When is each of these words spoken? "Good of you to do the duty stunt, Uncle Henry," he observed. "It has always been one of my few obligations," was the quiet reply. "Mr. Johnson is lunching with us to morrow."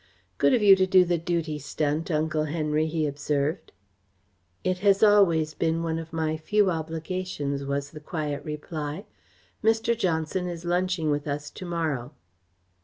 "Good 0.39 0.55
of 0.55 0.63
you 0.63 0.75
to 0.77 0.87
do 0.87 1.05
the 1.05 1.19
duty 1.19 1.59
stunt, 1.59 2.09
Uncle 2.09 2.45
Henry," 2.45 2.87
he 2.87 3.05
observed. 3.05 3.71
"It 4.63 4.79
has 4.79 5.03
always 5.03 5.53
been 5.53 5.83
one 5.83 5.99
of 5.99 6.11
my 6.11 6.37
few 6.37 6.71
obligations," 6.71 7.63
was 7.63 7.91
the 7.91 7.99
quiet 7.99 8.43
reply. 8.43 9.05
"Mr. 9.63 9.95
Johnson 9.95 10.47
is 10.47 10.65
lunching 10.65 11.11
with 11.11 11.27
us 11.27 11.51
to 11.51 11.67
morrow." 11.67 12.15